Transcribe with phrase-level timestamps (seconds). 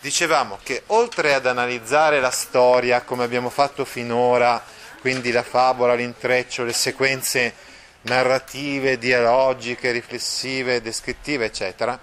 [0.00, 4.62] Dicevamo che oltre ad analizzare la storia come abbiamo fatto finora,
[5.00, 7.54] quindi la favola, l'intreccio, le sequenze
[8.02, 11.98] narrative, dialogiche, riflessive, descrittive, eccetera,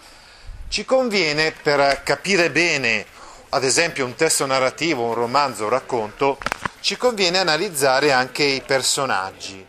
[0.68, 3.06] ci conviene per capire bene,
[3.50, 6.38] ad esempio, un testo narrativo, un romanzo, un racconto,
[6.82, 9.66] ci conviene analizzare anche i personaggi.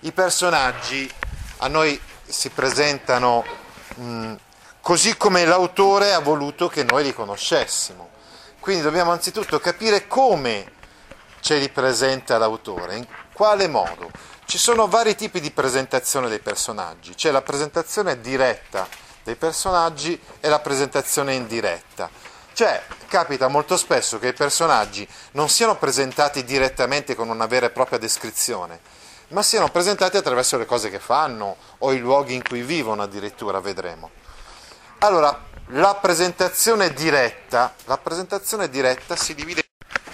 [0.00, 1.10] I personaggi
[1.58, 3.44] a noi si presentano
[3.96, 4.34] mh,
[4.86, 8.10] così come l'autore ha voluto che noi li conoscessimo.
[8.60, 10.74] Quindi dobbiamo anzitutto capire come
[11.40, 14.08] ce li presenta l'autore, in quale modo.
[14.44, 18.86] Ci sono vari tipi di presentazione dei personaggi, c'è la presentazione diretta
[19.24, 22.08] dei personaggi e la presentazione indiretta.
[22.52, 27.70] Cioè, capita molto spesso che i personaggi non siano presentati direttamente con una vera e
[27.70, 28.78] propria descrizione,
[29.30, 33.58] ma siano presentati attraverso le cose che fanno o i luoghi in cui vivono addirittura,
[33.58, 34.10] vedremo.
[35.00, 39.64] Allora, la presentazione diretta, la presentazione diretta si divide.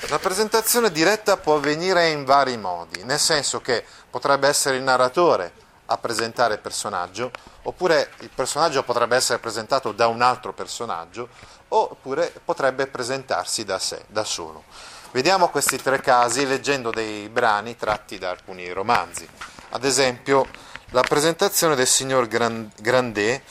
[0.09, 5.53] La presentazione diretta può avvenire in vari modi, nel senso che potrebbe essere il narratore
[5.87, 7.31] a presentare il personaggio,
[7.63, 11.29] oppure il personaggio potrebbe essere presentato da un altro personaggio,
[11.69, 14.65] oppure potrebbe presentarsi da sé, da solo.
[15.13, 19.29] Vediamo questi tre casi leggendo dei brani tratti da alcuni romanzi.
[19.71, 20.47] Ad esempio,
[20.91, 23.43] la presentazione del signor Grandet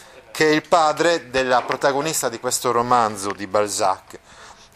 [0.41, 4.17] che è il padre della protagonista di questo romanzo di Balzac,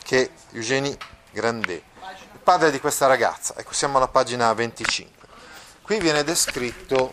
[0.03, 0.95] che è Eugénie
[1.31, 1.81] Grandet,
[2.33, 3.55] il padre di questa ragazza.
[3.57, 5.27] Ecco, siamo alla pagina 25.
[5.81, 7.11] Qui viene descritto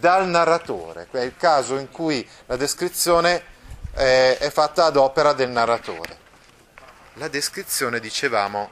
[0.00, 3.40] dal narratore, è il caso in cui la descrizione
[3.92, 6.18] è, è fatta ad opera del narratore.
[7.14, 8.68] La descrizione, dicevamo,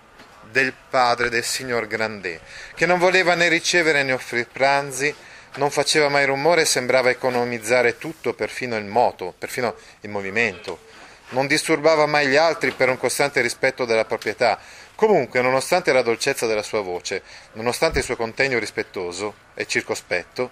[0.50, 2.40] del padre del signor Grandet,
[2.74, 5.14] che non voleva né ricevere né offrire pranzi,
[5.58, 10.86] non faceva mai rumore e sembrava economizzare tutto, perfino il moto, perfino il movimento.
[11.30, 14.58] Non disturbava mai gli altri per un costante rispetto della proprietà.
[14.94, 20.50] Comunque, nonostante la dolcezza della sua voce, nonostante il suo contegno rispettoso e circospetto,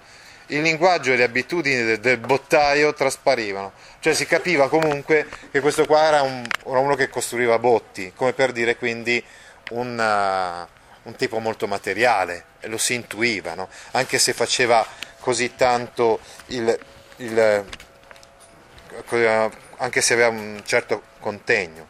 [0.48, 3.72] il linguaggio e le abitudini del, del bottaio trasparivano.
[4.00, 8.32] Cioè si capiva comunque che questo qua era, un, era uno che costruiva botti, come
[8.32, 9.22] per dire quindi
[9.70, 10.66] un,
[11.06, 13.68] un tipo molto materiale lo si intuiva, no?
[13.92, 14.84] anche se faceva
[15.20, 16.78] così tanto il,
[17.16, 17.64] il,
[19.76, 21.88] anche se aveva un certo contegno,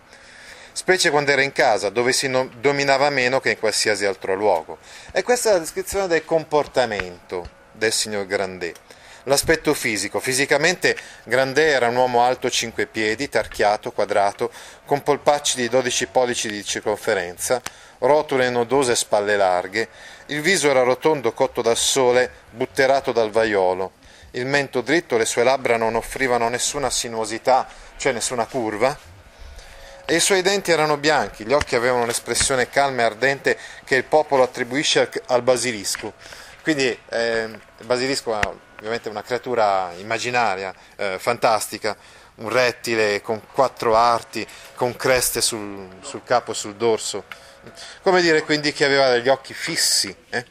[0.73, 4.79] specie quando era in casa, dove si dominava meno che in qualsiasi altro luogo.
[5.13, 8.79] E questa è la descrizione del comportamento del signor Grandet.
[9.25, 10.21] L'aspetto fisico.
[10.21, 14.53] Fisicamente Grandet era un uomo alto 5 piedi, tarchiato, quadrato,
[14.85, 17.61] con polpacci di 12 pollici di circonferenza,
[17.99, 19.89] rotule nodose e spalle larghe,
[20.27, 23.93] il viso era rotondo, cotto dal sole, butterato dal vaiolo,
[24.33, 28.97] il mento dritto, le sue labbra non offrivano nessuna sinuosità, cioè nessuna curva,
[30.05, 34.05] e i suoi denti erano bianchi, gli occhi avevano l'espressione calma e ardente che il
[34.05, 36.13] popolo attribuisce al basilisco.
[36.63, 37.49] Quindi eh,
[37.79, 38.47] il basilisco è
[38.79, 41.97] ovviamente una creatura immaginaria, eh, fantastica,
[42.37, 47.25] un rettile con quattro arti, con creste sul, sul capo e sul dorso
[48.03, 50.15] come dire quindi che aveva degli occhi fissi.
[50.31, 50.45] Eh?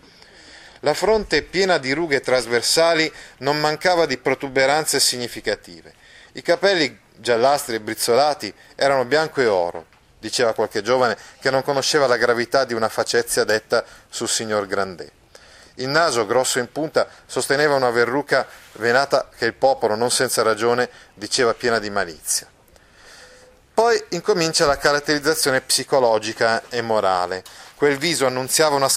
[0.82, 5.94] La fronte piena di rughe trasversali non mancava di protuberanze significative.
[6.34, 9.86] I capelli giallastri e brizzolati erano bianco e oro,
[10.20, 15.12] diceva qualche giovane che non conosceva la gravità di una facezia detta sul signor Grandet.
[15.76, 20.90] Il naso, grosso in punta, sosteneva una verruca venata che il popolo, non senza ragione,
[21.14, 22.48] diceva piena di malizia.
[23.76, 27.44] Poi incomincia la caratterizzazione psicologica e morale.
[27.76, 28.90] Quel viso annunziava una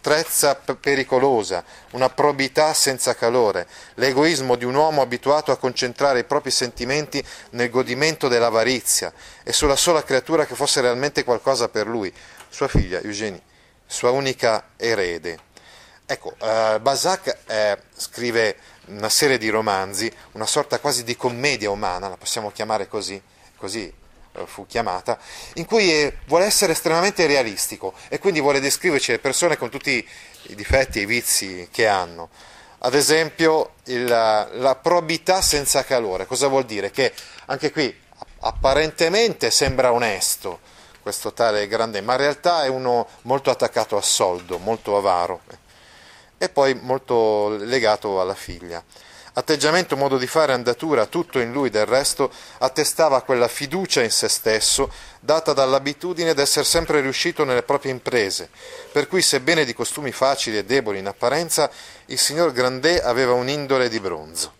[0.00, 1.62] trezza pericolosa,
[1.92, 7.70] una probità senza calore, l'egoismo di un uomo abituato a concentrare i propri sentimenti nel
[7.70, 9.12] godimento dell'avarizia
[9.44, 12.12] e sulla sola creatura che fosse realmente qualcosa per lui,
[12.48, 13.42] sua figlia Eugénie,
[13.86, 15.38] sua unica erede.
[16.04, 18.56] Ecco, uh, Balzac eh, scrive
[18.86, 23.22] una serie di romanzi, una sorta quasi di commedia umana, la possiamo chiamare così,
[23.56, 24.05] così eh,
[24.44, 25.18] fu chiamata,
[25.54, 30.06] in cui è, vuole essere estremamente realistico e quindi vuole descriverci le persone con tutti
[30.48, 32.28] i difetti e i vizi che hanno.
[32.80, 36.90] Ad esempio il, la probità senza calore, cosa vuol dire?
[36.90, 37.12] Che
[37.46, 37.94] anche qui
[38.40, 40.60] apparentemente sembra onesto
[41.00, 45.40] questo tale grande, ma in realtà è uno molto attaccato al soldo, molto avaro
[46.38, 48.82] e poi molto legato alla figlia.
[49.38, 54.28] Atteggiamento, modo di fare, andatura, tutto in lui del resto attestava quella fiducia in se
[54.28, 54.90] stesso
[55.20, 58.48] data dall'abitudine d'essere sempre riuscito nelle proprie imprese,
[58.90, 61.70] per cui sebbene di costumi facili e deboli in apparenza,
[62.06, 64.55] il signor Grandet aveva un'indole di bronzo.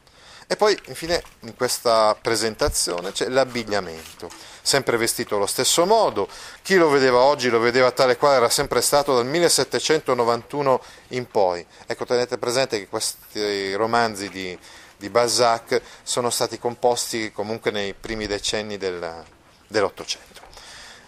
[0.49, 4.31] E poi, infine, in questa presentazione c'è l'abbigliamento,
[4.63, 6.29] sempre vestito allo stesso modo.
[6.63, 11.67] Chi lo vedeva oggi lo vedeva tale quale era sempre stato dal 1791 in poi.
[11.87, 14.57] Ecco, tenete presente che questi romanzi di,
[14.97, 19.25] di Balzac sono stati composti comunque nei primi decenni del,
[19.67, 20.36] dell'Ottocento.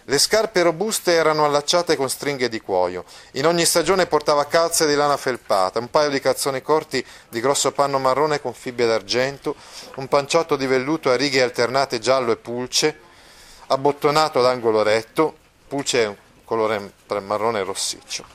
[0.09, 3.05] Le scarpe robuste erano allacciate con stringhe di cuoio.
[3.33, 7.71] In ogni stagione portava calze di lana felpata, un paio di calzoni corti di grosso
[7.71, 9.55] panno marrone con fibbie d'argento,
[9.97, 12.99] un panciotto di velluto a righe alternate giallo e pulce,
[13.67, 18.25] abbottonato ad angolo retto, pulce colore marrone rossiccio.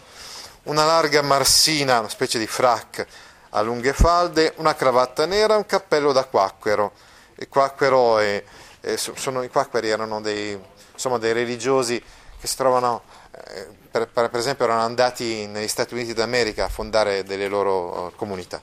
[0.65, 3.05] Una larga marsina, una specie di frac
[3.51, 6.93] a lunghe falde, una cravatta nera, un cappello da quacquero.
[7.35, 8.45] Il quacquero e,
[8.85, 10.59] e sono, I quacqueri erano dei
[10.95, 12.03] insomma, dei religiosi
[12.39, 17.23] che si trovano, eh, per, per, esempio, erano andati negli Stati Uniti d'America a fondare
[17.25, 18.61] delle loro uh, comunità.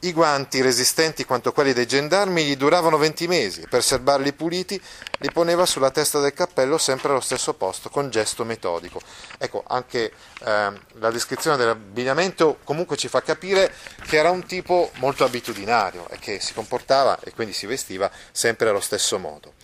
[0.00, 4.80] I guanti, resistenti quanto quelli dei gendarmi, gli duravano 20 mesi e per serbarli puliti
[5.18, 9.00] li poneva sulla testa del cappello sempre allo stesso posto, con gesto metodico.
[9.38, 10.12] Ecco, anche
[10.44, 13.74] eh, la descrizione dell'abbigliamento comunque ci fa capire
[14.06, 18.68] che era un tipo molto abitudinario e che si comportava e quindi si vestiva sempre
[18.68, 19.54] allo stesso modo.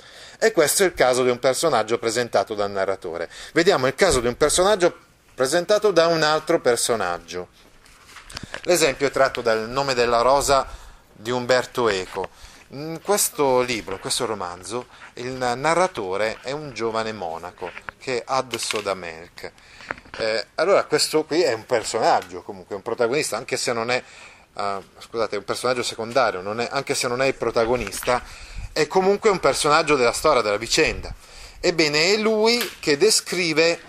[0.41, 3.31] E questo è il caso di un personaggio presentato dal narratore.
[3.53, 4.97] Vediamo il caso di un personaggio
[5.33, 7.49] presentato da un altro personaggio.
[8.63, 10.67] L'esempio è tratto dal nome della rosa
[11.13, 12.29] di Umberto Eco.
[12.69, 18.57] In questo libro, in questo romanzo, il narratore è un giovane monaco che è Ad
[18.57, 19.53] Sodamelk.
[20.19, 24.03] Eh, allora, questo qui è un personaggio, comunque, un protagonista, anche se non è,
[24.55, 28.23] uh, scusate, un personaggio secondario, è, anche se non è il protagonista,
[28.73, 31.15] è comunque un personaggio della storia, della vicenda.
[31.61, 33.81] Ebbene, è lui che descrive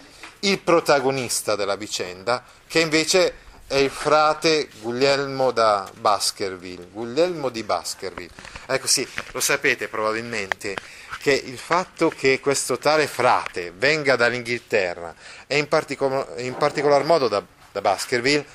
[0.42, 8.34] il protagonista della vicenda, che invece è il frate Guglielmo da Baskerville, Guglielmo di Baskerville.
[8.68, 10.76] Ecco sì, lo sapete probabilmente
[11.20, 15.16] che il fatto che questo tale frate venga dall'Inghilterra
[15.48, 18.46] e in, particol- in particolar modo da, da Baskerville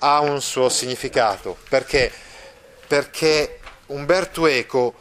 [0.00, 2.10] ha un suo significato, perché,
[2.88, 4.94] perché Umberto Eco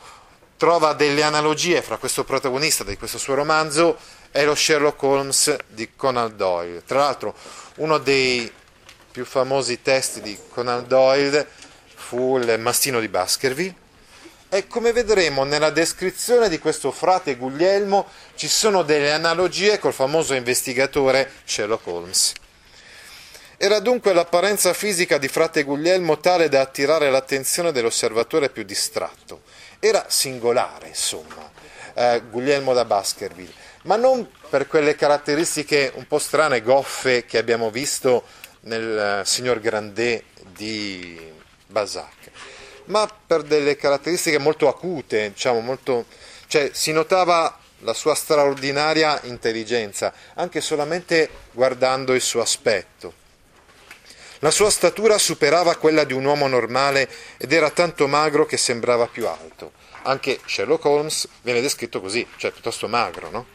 [0.57, 3.97] trova delle analogie fra questo protagonista di questo suo romanzo
[4.29, 6.83] e lo Sherlock Holmes di Conan Doyle.
[6.85, 7.33] Tra l'altro
[7.77, 8.51] uno dei
[9.12, 11.48] più famosi testi di Conan Doyle
[11.96, 13.75] fu il Mastino di Baskerville
[14.50, 20.34] e come vedremo nella descrizione di questo frate Guglielmo ci sono delle analogie col famoso
[20.34, 22.34] investigatore Sherlock Holmes.
[23.58, 29.41] Era dunque l'apparenza fisica di frate Guglielmo tale da attirare l'attenzione dell'osservatore più distratto
[29.84, 31.51] era singolare, insomma,
[31.96, 33.51] eh, Guglielmo da Baskerville,
[33.84, 38.24] ma non per quelle caratteristiche un po' strane, goffe che abbiamo visto
[38.62, 41.20] nel uh, signor Grandet di
[41.68, 42.32] Balzac,
[42.86, 46.06] ma per delle caratteristiche molto acute, diciamo, molto,
[46.48, 53.20] cioè si notava la sua straordinaria intelligenza, anche solamente guardando il suo aspetto.
[54.39, 59.06] La sua statura superava quella di un uomo normale ed era tanto magro che sembrava
[59.06, 59.74] più alto.
[60.03, 63.46] Anche Sherlock Holmes viene descritto così, cioè piuttosto magro, no?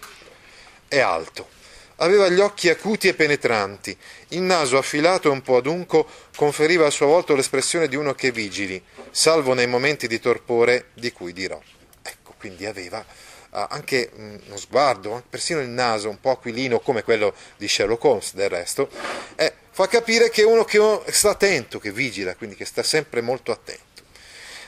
[0.86, 1.48] È alto.
[1.96, 3.96] Aveva gli occhi acuti e penetranti,
[4.28, 8.30] il naso affilato e un po' adunco conferiva a sua volta l'espressione di uno che
[8.32, 11.58] vigili, salvo nei momenti di torpore di cui dirò.
[12.02, 17.34] Ecco, quindi aveva uh, anche uno sguardo, persino il naso un po' aquilino come quello
[17.56, 18.90] di Sherlock Holmes del resto,
[19.34, 23.22] eh, fa capire che è uno che sta attento, che vigila, quindi che sta sempre
[23.22, 24.02] molto attento.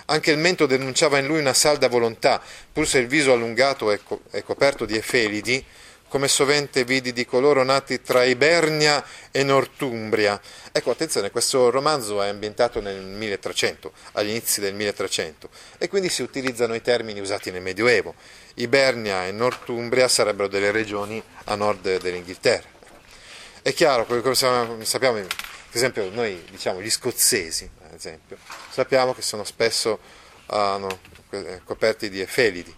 [0.06, 2.42] Anche il mento denunciava in lui una salda volontà,
[2.72, 5.62] pur se il viso allungato e, e coperto di efelidi,
[6.08, 10.40] come sovente vidi di coloro nati tra Ibernia e Nortumbria.
[10.72, 15.48] Ecco, attenzione, questo romanzo è ambientato nel 1300, agli inizi del 1300,
[15.78, 18.14] e quindi si utilizzano i termini usati nel Medioevo.
[18.54, 22.76] Ibernia e Nortumbria sarebbero delle regioni a nord dell'Inghilterra.
[23.62, 25.26] È chiaro, come sappiamo, per
[25.72, 28.38] esempio, noi diciamo gli scozzesi, ad esempio,
[28.70, 29.98] sappiamo che sono spesso
[30.46, 30.98] uh, no,
[31.64, 32.74] coperti di efelidi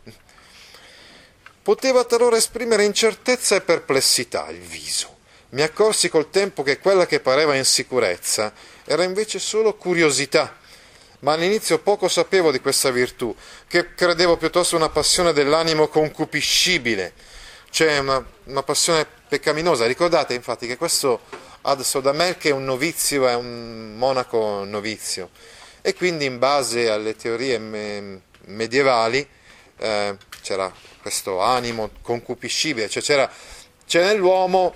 [1.62, 5.18] Poteva talora esprimere incertezza e perplessità il viso.
[5.50, 8.52] Mi accorsi col tempo che quella che pareva insicurezza
[8.84, 10.56] era invece solo curiosità.
[11.20, 13.34] Ma all'inizio poco sapevo di questa virtù,
[13.68, 17.12] che credevo piuttosto una passione dell'animo concupiscibile,
[17.68, 19.84] cioè una, una passione peccaminosa.
[19.84, 21.20] Ricordate infatti che questo
[21.62, 25.28] Ad Sodamelch è un novizio, è un monaco novizio,
[25.82, 29.28] e quindi in base alle teorie me- medievali
[29.76, 33.30] eh, c'era questo animo concupiscibile, cioè c'era,
[33.86, 34.74] c'era nell'uomo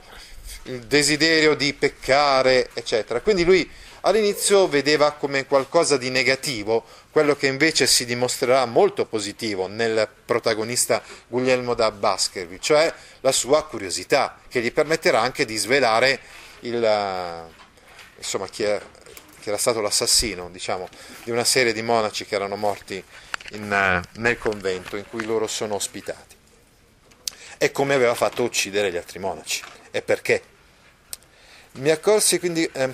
[0.64, 3.20] il desiderio di peccare, eccetera.
[3.20, 3.68] Quindi lui
[4.02, 11.02] all'inizio vedeva come qualcosa di negativo quello che invece si dimostrerà molto positivo nel protagonista
[11.28, 16.20] Guglielmo da Baskerville, cioè la sua curiosità, che gli permetterà anche di svelare
[16.60, 17.46] il,
[18.16, 18.80] insomma, chi, è,
[19.40, 20.88] chi era stato l'assassino diciamo,
[21.22, 23.02] di una serie di monaci che erano morti
[23.52, 26.34] in, eh, nel convento in cui loro sono ospitati.
[27.58, 29.62] E come aveva fatto uccidere gli altri monaci.
[29.90, 30.42] E perché?
[31.72, 32.90] Mi accorsi quindi eh,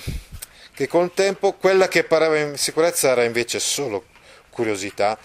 [0.74, 4.06] che col tempo quella che pareva in sicurezza era invece solo
[4.50, 5.18] curiosità,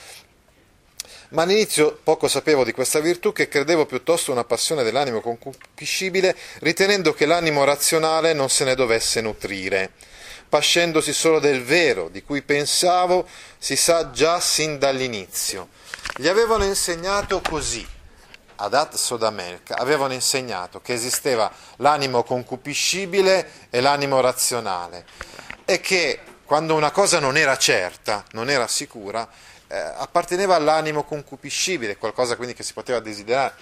[1.29, 7.13] ma all'inizio poco sapevo di questa virtù che credevo piuttosto una passione dell'animo concupiscibile, ritenendo
[7.13, 9.91] che l'animo razionale non se ne dovesse nutrire
[10.47, 15.69] pascendosi solo del vero, di cui pensavo si sa già sin dall'inizio.
[16.17, 17.85] Gli avevano insegnato così,
[18.57, 25.05] ad Atsodamelka, avevano insegnato che esisteva l'animo concupiscibile e l'animo razionale
[25.65, 29.27] e che quando una cosa non era certa, non era sicura,
[29.67, 33.55] eh, apparteneva all'animo concupiscibile, qualcosa quindi che si poteva desiderare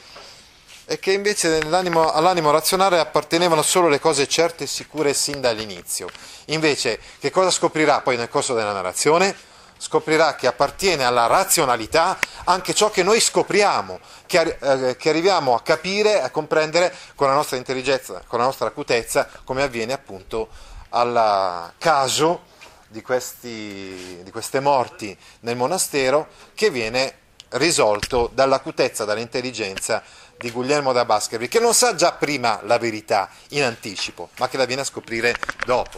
[0.86, 6.08] e che invece all'animo razionale appartenevano solo le cose certe e sicure sin dall'inizio.
[6.46, 9.36] Invece, che cosa scoprirà poi nel corso della narrazione?
[9.78, 15.62] Scoprirà che appartiene alla razionalità anche ciò che noi scopriamo, che, eh, che arriviamo a
[15.62, 20.50] capire, a comprendere con la nostra intelligenza, con la nostra acutezza, come avviene appunto
[20.90, 22.44] al caso
[22.88, 27.18] di, questi, di queste morti nel monastero, che viene
[27.54, 30.02] risolto dall'acutezza, dall'intelligenza
[30.38, 34.58] di Guglielmo da Baskerville, che non sa già prima la verità in anticipo, ma che
[34.58, 35.36] la viene a scoprire
[35.66, 35.98] dopo.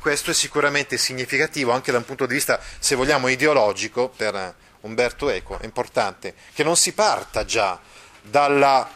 [0.00, 5.28] Questo è sicuramente significativo anche da un punto di vista, se vogliamo, ideologico per Umberto
[5.28, 7.78] Eco, è importante che non si parta già
[8.22, 8.88] dalla,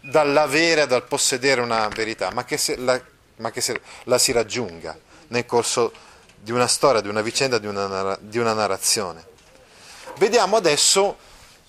[0.00, 3.00] dall'avere, dal possedere una verità, ma che, la,
[3.36, 4.96] ma che la si raggiunga
[5.28, 5.92] nel corso
[6.36, 9.24] di una storia, di una vicenda, di una, di una narrazione.
[10.18, 11.16] Vediamo adesso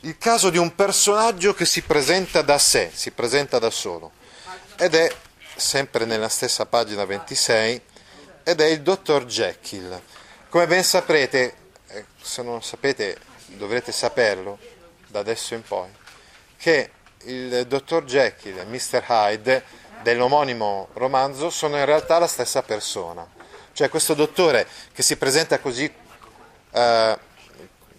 [0.06, 4.12] il caso di un personaggio che si presenta da sé, si presenta da solo,
[4.78, 5.12] ed è
[5.56, 7.82] sempre nella stessa pagina 26,
[8.44, 10.00] ed è il dottor Jekyll.
[10.50, 11.56] Come ben saprete,
[11.88, 14.60] eh, se non sapete dovrete saperlo
[15.08, 15.90] da adesso in poi,
[16.56, 16.92] che
[17.24, 19.04] il dottor Jekyll e Mr.
[19.08, 19.64] Hyde
[20.04, 23.28] dell'omonimo romanzo sono in realtà la stessa persona.
[23.74, 25.92] Cioè questo dottore che si presenta così,
[26.72, 27.18] eh,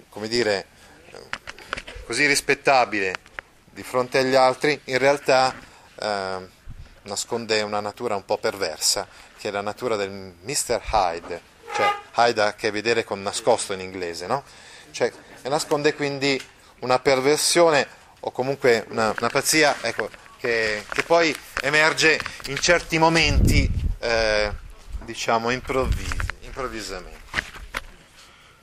[0.09, 0.67] come dire,
[2.07, 3.15] così rispettabile
[3.65, 5.53] di fronte agli altri, in realtà
[5.99, 6.49] eh,
[7.03, 10.81] nasconde una natura un po' perversa, che è la natura del Mr.
[10.93, 11.43] Hyde,
[11.75, 14.45] cioè Hyde ha a che vedere con nascosto in inglese, no?
[14.93, 16.41] Cioè, e nasconde quindi
[16.81, 17.87] una perversione
[18.21, 20.09] o comunque una, una pazzia ecco,
[20.39, 24.53] che, che, poi emerge in certi momenti, eh,
[25.03, 27.25] diciamo, improvvisi, improvvisamente.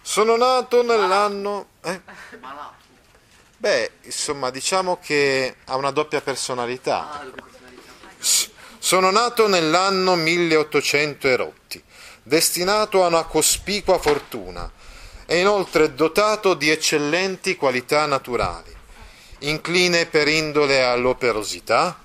[0.01, 1.67] Sono nato nell'anno...
[1.83, 2.01] Eh?
[3.63, 7.25] Beh, insomma, diciamo che ha una doppia personalità.
[8.77, 11.81] Sono nato nell'anno 1800 erotti,
[12.23, 14.69] destinato a una cospicua fortuna
[15.25, 18.75] e inoltre dotato di eccellenti qualità naturali,
[19.39, 21.97] incline per indole all'operosità,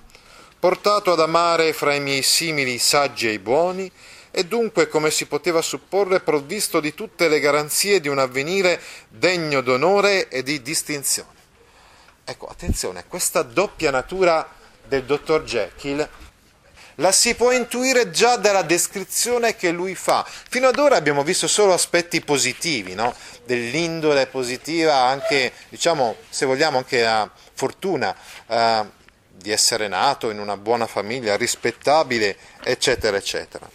[0.61, 3.91] portato ad amare fra i miei simili saggi e buoni,
[4.31, 9.61] e dunque, come si poteva supporre, provvisto di tutte le garanzie di un avvenire degno
[9.61, 11.38] d'onore e di distinzione.
[12.31, 14.47] Ecco, attenzione, questa doppia natura
[14.87, 16.07] del dottor Jekyll
[16.97, 20.27] la si può intuire già dalla descrizione che lui fa.
[20.29, 23.15] Fino ad ora abbiamo visto solo aspetti positivi, no?
[23.47, 28.15] dell'indole positiva, anche, diciamo, se vogliamo, anche la fortuna,
[28.47, 28.85] eh,
[29.31, 33.67] di essere nato in una buona famiglia, rispettabile, eccetera, eccetera.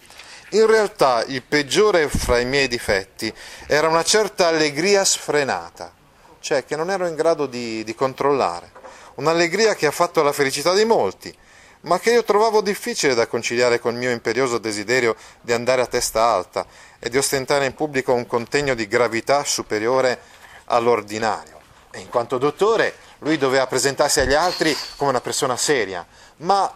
[0.50, 3.34] In realtà il peggiore fra i miei difetti
[3.66, 6.02] era una certa allegria sfrenata,
[6.44, 8.70] cioè che non ero in grado di, di controllare.
[9.16, 11.34] Un'allegria che ha fatto la felicità di molti,
[11.82, 16.22] ma che io trovavo difficile da conciliare col mio imperioso desiderio di andare a testa
[16.26, 16.66] alta
[17.00, 20.20] e di ostentare in pubblico un contegno di gravità superiore
[20.66, 21.62] all'ordinario.
[21.92, 26.06] E in quanto dottore, lui doveva presentarsi agli altri come una persona seria,
[26.38, 26.70] ma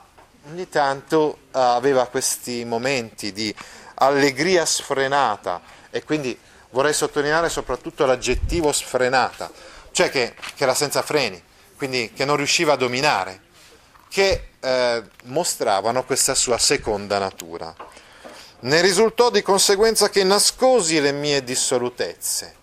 [0.49, 3.53] ogni tanto uh, aveva questi momenti di
[3.95, 6.37] allegria sfrenata e quindi
[6.71, 9.51] vorrei sottolineare soprattutto l'aggettivo sfrenata,
[9.91, 11.41] cioè che, che era senza freni,
[11.75, 13.41] quindi che non riusciva a dominare,
[14.09, 17.73] che eh, mostravano questa sua seconda natura.
[18.59, 22.55] Ne risultò di conseguenza che nascosi le mie dissolutezze.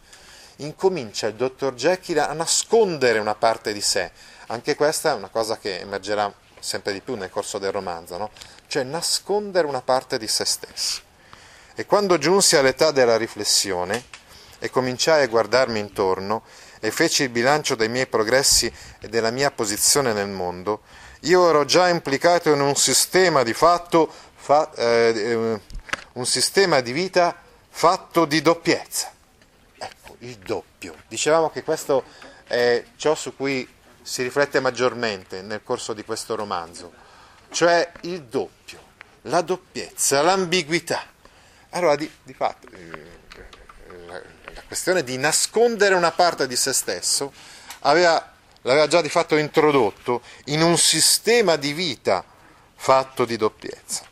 [0.57, 4.11] Incomincia il dottor Jekyll a nascondere una parte di sé.
[4.49, 8.31] Anche questa è una cosa che emergerà sempre di più nel corso del romanzo, no?
[8.67, 11.01] cioè nascondere una parte di se stesso.
[11.77, 14.05] E quando giunsi all'età della riflessione
[14.59, 16.45] e cominciai a guardarmi intorno
[16.79, 20.83] e feci il bilancio dei miei progressi e della mia posizione nel mondo,
[21.21, 25.59] io ero già implicato in un sistema di fatto, fa, eh,
[26.13, 27.35] un sistema di vita
[27.69, 29.11] fatto di doppiezza.
[29.77, 30.95] Ecco, il doppio.
[31.09, 32.05] Dicevamo che questo
[32.45, 33.69] è ciò su cui
[34.01, 36.93] si riflette maggiormente nel corso di questo romanzo,
[37.51, 38.79] cioè il doppio,
[39.23, 41.13] la doppiezza, l'ambiguità.
[41.75, 43.47] Allora, di, di fatto, eh,
[44.07, 44.23] la,
[44.55, 47.33] la, questione di nascondere una parte di se stesso
[47.81, 52.25] aveva, l'aveva già di fatto introdotto in un sistema di vita
[52.77, 54.05] fatto di doppiezza.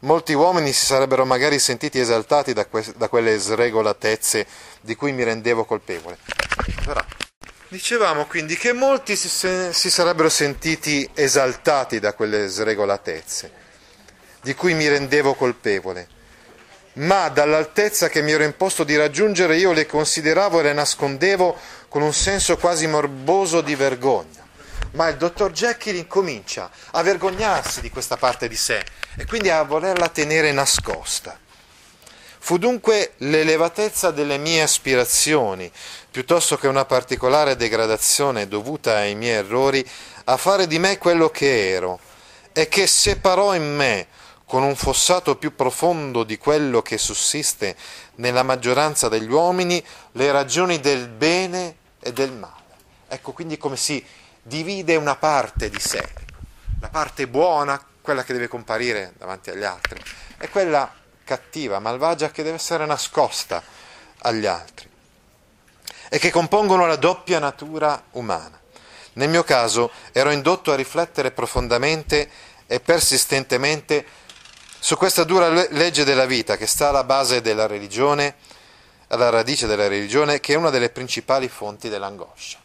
[0.00, 4.46] Molti uomini si sarebbero magari sentiti esaltati da, que- da quelle sregolatezze
[4.80, 6.18] di cui mi rendevo colpevole.
[6.84, 7.04] Però,
[7.66, 13.52] Dicevamo quindi che molti si, si, sarebbero sentiti esaltati da quelle sregolatezze,
[14.40, 16.08] di cui mi rendevo colpevole,
[16.98, 21.56] ma dall'altezza che mi ero imposto di raggiungere io le consideravo e le nascondevo
[21.88, 24.46] con un senso quasi morboso di vergogna.
[24.92, 28.84] Ma il dottor Jekyll incomincia a vergognarsi di questa parte di sé
[29.16, 31.38] e quindi a volerla tenere nascosta.
[32.40, 35.70] Fu dunque l'elevatezza delle mie aspirazioni,
[36.10, 39.86] piuttosto che una particolare degradazione dovuta ai miei errori,
[40.24, 42.00] a fare di me quello che ero,
[42.52, 44.06] e che separò in me,
[44.48, 47.76] con un fossato più profondo di quello che sussiste
[48.14, 52.54] nella maggioranza degli uomini, le ragioni del bene e del male.
[53.08, 54.02] Ecco quindi come si
[54.42, 56.02] divide una parte di sé,
[56.80, 60.00] la parte buona, quella che deve comparire davanti agli altri,
[60.38, 60.90] e quella
[61.24, 63.62] cattiva, malvagia, che deve essere nascosta
[64.20, 64.88] agli altri
[66.08, 68.58] e che compongono la doppia natura umana.
[69.12, 72.30] Nel mio caso ero indotto a riflettere profondamente
[72.66, 74.06] e persistentemente
[74.80, 78.36] su questa dura legge della vita che sta alla base della religione,
[79.08, 82.58] alla radice della religione, che è una delle principali fonti dell'angoscia.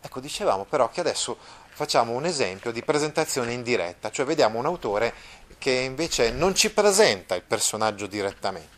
[0.00, 1.36] Ecco, dicevamo però che adesso
[1.72, 5.12] facciamo un esempio di presentazione in diretta, cioè vediamo un autore
[5.58, 8.73] che invece non ci presenta il personaggio direttamente,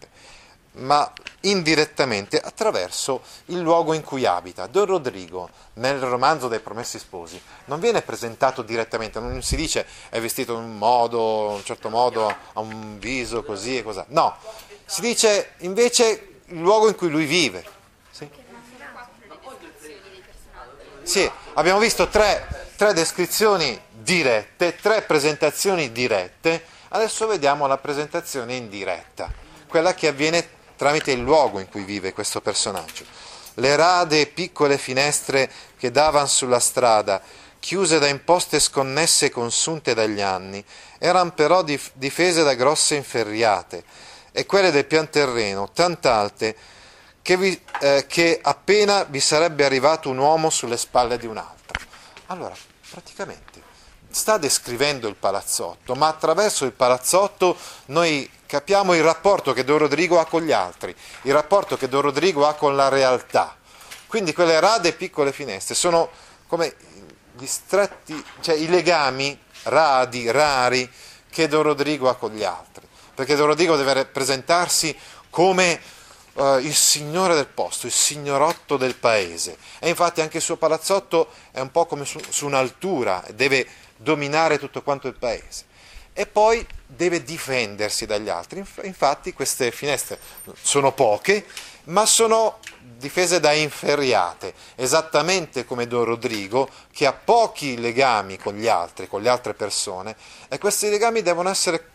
[0.77, 1.11] ma
[1.41, 4.67] indirettamente attraverso il luogo in cui abita.
[4.67, 10.21] Don Rodrigo, nel romanzo dei Promessi Sposi, non viene presentato direttamente, non si dice è
[10.21, 14.03] vestito in un modo, un certo modo, ha un viso così e così.
[14.09, 14.37] No,
[14.85, 17.65] si dice invece il luogo in cui lui vive.
[18.11, 18.29] Sì,
[21.03, 28.69] sì abbiamo visto tre, tre descrizioni dirette, tre presentazioni dirette Adesso vediamo la presentazione in
[28.69, 29.31] diretta,
[29.67, 33.05] quella che avviene tramite il luogo in cui vive questo personaggio.
[33.55, 37.21] Le rade piccole finestre che davano sulla strada,
[37.59, 40.65] chiuse da imposte sconnesse e consunte dagli anni,
[40.99, 43.85] erano però dif- difese da grosse inferriate,
[44.31, 46.55] e quelle del pian terreno, tant'alte
[47.23, 51.81] che, vi, eh, che appena vi sarebbe arrivato un uomo sulle spalle di un altro.
[52.27, 52.55] Allora,
[52.91, 53.63] praticamente
[54.11, 60.19] sta descrivendo il palazzotto, ma attraverso il palazzotto noi capiamo il rapporto che Don Rodrigo
[60.19, 63.57] ha con gli altri, il rapporto che Don Rodrigo ha con la realtà.
[64.07, 66.11] Quindi quelle rade piccole finestre sono
[66.47, 66.75] come
[67.37, 70.91] gli stretti, cioè i legami radi, rari
[71.29, 74.97] che Don Rodrigo ha con gli altri, perché Don Rodrigo deve presentarsi
[75.29, 75.81] come
[76.35, 81.29] uh, il signore del posto, il signorotto del paese e infatti anche il suo palazzotto
[81.51, 85.65] è un po' come su, su un'altura, deve dominare tutto quanto il paese.
[86.19, 88.65] E poi deve difendersi dagli altri.
[88.85, 90.19] Infatti queste finestre
[90.59, 91.45] sono poche,
[91.85, 98.67] ma sono difese da inferriate, esattamente come Don Rodrigo, che ha pochi legami con gli
[98.67, 100.17] altri, con le altre persone,
[100.49, 101.87] e questi legami devono essere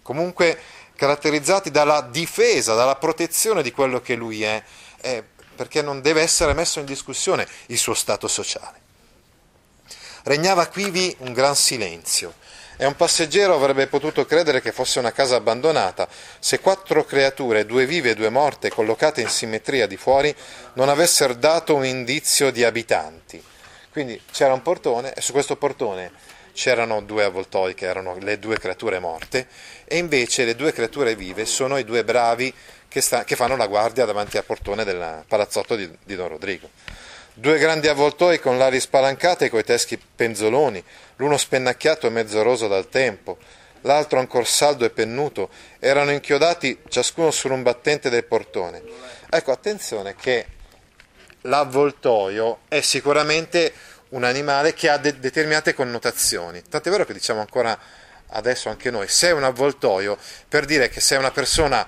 [0.00, 0.58] comunque
[0.96, 4.62] caratterizzati dalla difesa, dalla protezione di quello che lui è,
[5.02, 5.22] eh,
[5.54, 8.80] perché non deve essere messo in discussione il suo stato sociale.
[10.22, 12.34] Regnava quivi un gran silenzio
[12.80, 17.86] e un passeggero avrebbe potuto credere che fosse una casa abbandonata se quattro creature, due
[17.86, 20.34] vive e due morte, collocate in simmetria di fuori,
[20.74, 23.42] non avessero dato un indizio di abitanti.
[23.90, 26.12] Quindi c'era un portone e su questo portone
[26.52, 29.48] c'erano due avvoltoi che erano le due creature morte
[29.84, 32.54] e invece le due creature vive sono i due bravi
[32.86, 36.70] che, sta, che fanno la guardia davanti al portone del palazzotto di, di Don Rodrigo.
[37.40, 40.82] Due grandi avvoltoi con l'ali spalancate e coi teschi penzoloni,
[41.18, 43.38] l'uno spennacchiato e mezzo roso dal tempo,
[43.82, 45.48] l'altro ancor saldo e pennuto,
[45.78, 48.82] erano inchiodati ciascuno su un battente del portone.
[49.30, 50.46] Ecco, attenzione che
[51.42, 53.72] l'avvoltoio è sicuramente
[54.08, 56.60] un animale che ha de- determinate connotazioni.
[56.68, 57.78] Tant'è vero che diciamo ancora
[58.30, 61.86] adesso anche noi, sei un avvoltoio per dire che sei una persona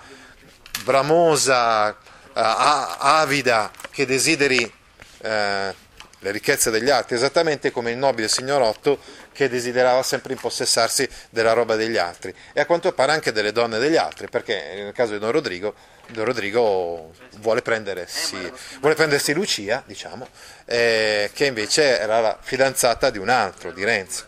[0.84, 1.96] bramosa, uh,
[2.34, 4.78] avida, che desideri
[5.22, 5.74] uh,
[6.22, 8.98] le ricchezze degli altri, esattamente come il nobile signor Otto
[9.32, 13.78] che desiderava sempre impossessarsi della roba degli altri e a quanto pare anche delle donne
[13.78, 15.74] degli altri, perché nel caso di Don Rodrigo,
[16.08, 18.36] Don Rodrigo vuole, prendersi,
[18.80, 20.28] vuole prendersi Lucia, diciamo,
[20.66, 24.26] eh, che invece era la fidanzata di un altro, di Renzo.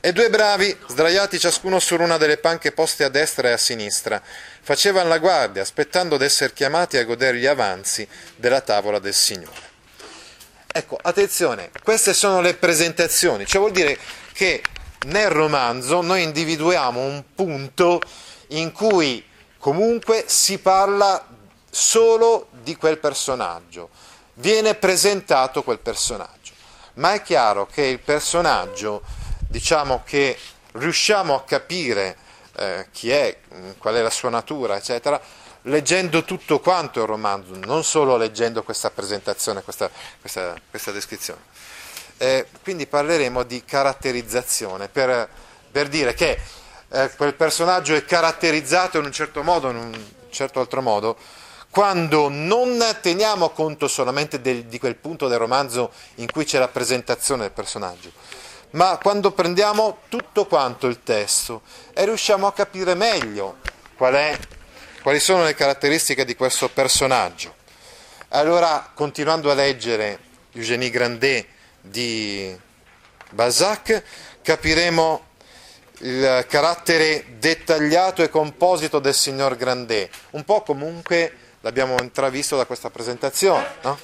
[0.00, 4.22] E due bravi, sdraiati ciascuno su una delle panche poste a destra e a sinistra,
[4.60, 8.06] facevano la guardia, aspettando d'essere chiamati a godere gli avanzi
[8.36, 9.66] della tavola del Signore.
[10.70, 13.98] Ecco, attenzione, queste sono le presentazioni, cioè vuol dire
[14.32, 14.62] che
[15.06, 18.00] nel romanzo noi individuiamo un punto
[18.48, 19.24] in cui
[19.58, 21.26] comunque si parla
[21.68, 23.90] solo di quel personaggio,
[24.34, 26.52] viene presentato quel personaggio,
[26.94, 29.02] ma è chiaro che il personaggio,
[29.48, 30.38] diciamo che
[30.72, 32.16] riusciamo a capire
[32.56, 33.38] eh, chi è,
[33.78, 35.20] qual è la sua natura, eccetera,
[35.62, 41.40] leggendo tutto quanto il romanzo, non solo leggendo questa presentazione, questa, questa, questa descrizione.
[42.16, 45.28] Eh, quindi parleremo di caratterizzazione per,
[45.70, 46.38] per dire che
[46.90, 51.16] eh, quel personaggio è caratterizzato in un certo modo, in un certo altro modo,
[51.70, 56.68] quando non teniamo conto solamente del, di quel punto del romanzo in cui c'è la
[56.68, 58.10] presentazione del personaggio,
[58.70, 63.56] ma quando prendiamo tutto quanto il testo e riusciamo a capire meglio
[63.96, 64.38] qual è
[65.02, 67.54] quali sono le caratteristiche di questo personaggio.
[68.30, 70.18] Allora, continuando a leggere
[70.52, 71.46] Eugénie Grandet
[71.80, 72.54] di
[73.30, 74.02] Balzac,
[74.42, 75.26] capiremo
[76.00, 82.90] il carattere dettagliato e composito del signor Grandet, un po' comunque l'abbiamo intravisto da questa
[82.90, 83.98] presentazione, no?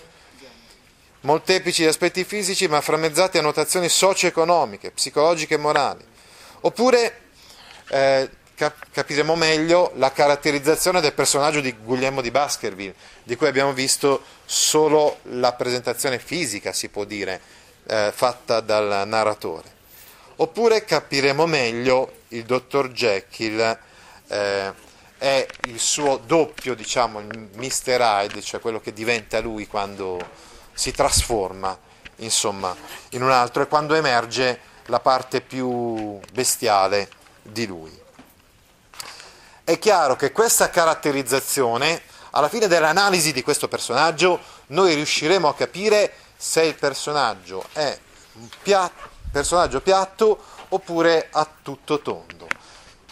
[1.24, 6.04] Molteplici aspetti fisici ma frammezzati a notazioni socio-economiche, psicologiche e morali,
[6.60, 7.20] oppure
[7.88, 14.22] eh, capiremo meglio la caratterizzazione del personaggio di Guglielmo di Baskerville, di cui abbiamo visto
[14.44, 17.40] solo la presentazione fisica, si può dire,
[17.86, 19.72] eh, fatta dal narratore.
[20.36, 23.78] Oppure capiremo meglio il dottor Jekyll
[24.28, 24.72] eh,
[25.18, 27.98] e il suo doppio, diciamo, il Mr.
[28.00, 30.18] Hyde, cioè quello che diventa lui quando
[30.74, 31.78] si trasforma,
[32.16, 32.74] insomma,
[33.10, 37.08] in un altro e quando emerge la parte più bestiale
[37.42, 38.02] di lui.
[39.64, 46.12] È chiaro che questa caratterizzazione, alla fine dell'analisi di questo personaggio, noi riusciremo a capire
[46.36, 47.98] se il personaggio è
[48.34, 52.46] un piatto, personaggio piatto oppure a tutto tondo.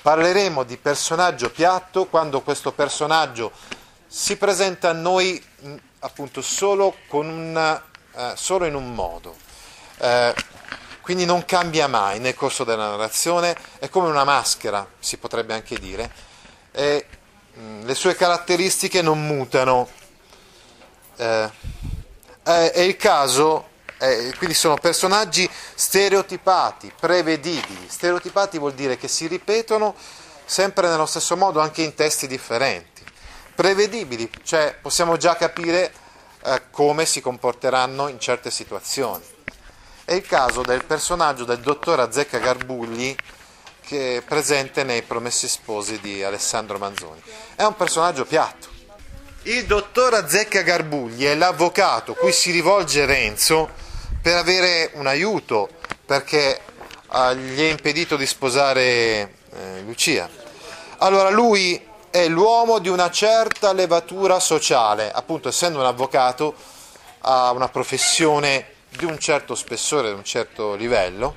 [0.03, 3.53] Parleremo di personaggio piatto quando questo personaggio
[4.13, 5.43] si presenta a noi
[6.01, 7.83] appunto solo, una,
[8.15, 9.35] eh, solo in un modo.
[9.97, 10.35] Eh,
[11.01, 15.79] quindi non cambia mai nel corso della narrazione, è come una maschera, si potrebbe anche
[15.79, 16.13] dire,
[16.73, 17.07] e
[17.55, 19.89] mh, le sue caratteristiche non mutano.
[21.17, 21.51] Eh,
[22.43, 27.89] è, è, il caso, eh, quindi sono personaggi stereotipati, prevedibili.
[27.89, 29.95] Stereotipati vuol dire che si ripetono
[30.45, 32.92] sempre nello stesso modo anche in testi differenti.
[33.55, 35.93] Prevedibili, cioè possiamo già capire
[36.45, 39.23] eh, come si comporteranno in certe situazioni.
[40.05, 43.15] È il caso del personaggio del dottor Azzecca Garbugli
[43.85, 47.23] che è presente nei Promessi Sposi di Alessandro Manzoni.
[47.55, 48.69] È un personaggio piatto.
[49.43, 53.71] Il dottor Azzecca Garbugli è l'avvocato cui si rivolge Renzo
[54.23, 55.69] per avere un aiuto,
[56.07, 56.61] perché
[57.09, 60.29] uh, gli è impedito di sposare eh, Lucia.
[60.99, 66.55] Allora lui è l'uomo di una certa levatura sociale, appunto essendo un avvocato
[67.21, 71.37] ha una professione di un certo spessore, di un certo livello,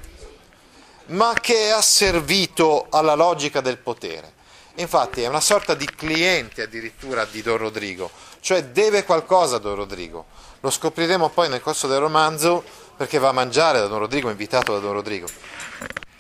[1.08, 4.34] ma che è asservito alla logica del potere.
[4.76, 8.12] Infatti è una sorta di cliente addirittura di Don Rodrigo,
[8.42, 10.26] cioè deve qualcosa a Don Rodrigo.
[10.60, 12.62] Lo scopriremo poi nel corso del romanzo
[12.98, 15.28] perché va a mangiare da Don Rodrigo, invitato da Don Rodrigo.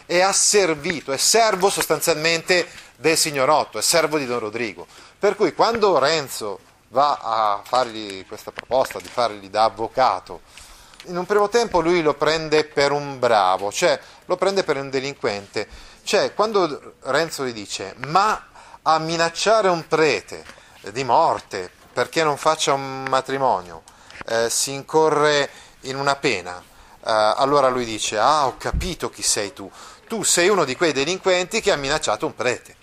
[0.05, 4.85] È asservito, è servo sostanzialmente del signorotto, è servo di Don Rodrigo.
[5.17, 10.41] Per cui quando Renzo va a fargli questa proposta di fargli da avvocato,
[11.05, 14.89] in un primo tempo lui lo prende per un bravo, cioè lo prende per un
[14.89, 15.67] delinquente.
[16.03, 18.47] Cioè quando Renzo gli dice ma
[18.81, 20.45] a minacciare un prete
[20.91, 23.81] di morte perché non faccia un matrimonio
[24.27, 25.49] eh, si incorre
[25.81, 26.63] in una pena, eh,
[27.11, 29.69] allora lui dice ah ho capito chi sei tu,
[30.07, 32.75] tu sei uno di quei delinquenti che ha minacciato un prete.